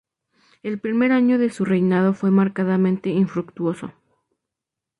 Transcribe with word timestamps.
El 0.63 0.79
primer 0.79 1.11
año 1.11 1.37
de 1.37 1.51
su 1.51 1.63
reinado 1.63 2.15
fue 2.15 2.31
marcadamente 2.31 3.11
infructuoso. 3.11 3.93